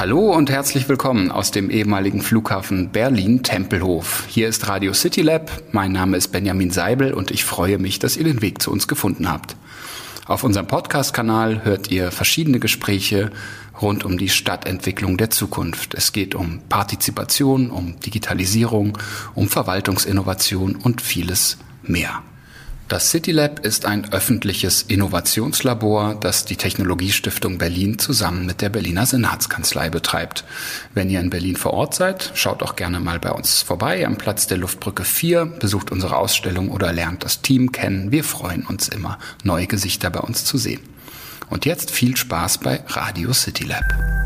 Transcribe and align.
Hallo 0.00 0.32
und 0.34 0.48
herzlich 0.48 0.88
willkommen 0.88 1.30
aus 1.30 1.50
dem 1.50 1.68
ehemaligen 1.68 2.22
Flughafen 2.22 2.88
Berlin-Tempelhof. 2.88 4.24
Hier 4.28 4.48
ist 4.48 4.66
Radio 4.66 4.94
City 4.94 5.20
Lab. 5.20 5.50
Mein 5.72 5.92
Name 5.92 6.16
ist 6.16 6.28
Benjamin 6.28 6.70
Seibel 6.70 7.12
und 7.12 7.30
ich 7.30 7.44
freue 7.44 7.76
mich, 7.76 7.98
dass 7.98 8.16
ihr 8.16 8.24
den 8.24 8.40
Weg 8.40 8.62
zu 8.62 8.72
uns 8.72 8.88
gefunden 8.88 9.30
habt. 9.30 9.56
Auf 10.24 10.42
unserem 10.42 10.66
Podcast-Kanal 10.66 11.66
hört 11.66 11.90
ihr 11.90 12.12
verschiedene 12.12 12.60
Gespräche 12.60 13.30
rund 13.82 14.02
um 14.06 14.16
die 14.16 14.30
Stadtentwicklung 14.30 15.18
der 15.18 15.28
Zukunft. 15.28 15.92
Es 15.92 16.12
geht 16.12 16.34
um 16.34 16.62
Partizipation, 16.70 17.70
um 17.70 18.00
Digitalisierung, 18.00 18.96
um 19.34 19.50
Verwaltungsinnovation 19.50 20.76
und 20.76 21.02
vieles 21.02 21.58
mehr. 21.82 22.22
Das 22.90 23.10
CityLab 23.10 23.64
ist 23.64 23.86
ein 23.86 24.12
öffentliches 24.12 24.82
Innovationslabor, 24.82 26.16
das 26.16 26.44
die 26.44 26.56
Technologiestiftung 26.56 27.56
Berlin 27.56 28.00
zusammen 28.00 28.46
mit 28.46 28.62
der 28.62 28.68
Berliner 28.68 29.06
Senatskanzlei 29.06 29.90
betreibt. 29.90 30.42
Wenn 30.92 31.08
ihr 31.08 31.20
in 31.20 31.30
Berlin 31.30 31.54
vor 31.54 31.72
Ort 31.72 31.94
seid, 31.94 32.32
schaut 32.34 32.64
auch 32.64 32.74
gerne 32.74 32.98
mal 32.98 33.20
bei 33.20 33.30
uns 33.30 33.62
vorbei 33.62 34.04
am 34.04 34.18
Platz 34.18 34.48
der 34.48 34.58
Luftbrücke 34.58 35.04
4, 35.04 35.46
besucht 35.46 35.92
unsere 35.92 36.16
Ausstellung 36.16 36.68
oder 36.68 36.92
lernt 36.92 37.22
das 37.24 37.42
Team 37.42 37.70
kennen. 37.70 38.10
Wir 38.10 38.24
freuen 38.24 38.66
uns 38.66 38.88
immer, 38.88 39.20
neue 39.44 39.68
Gesichter 39.68 40.10
bei 40.10 40.20
uns 40.20 40.44
zu 40.44 40.58
sehen. 40.58 40.80
Und 41.48 41.66
jetzt 41.66 41.92
viel 41.92 42.16
Spaß 42.16 42.58
bei 42.58 42.82
Radio 42.88 43.32
CityLab. 43.32 44.19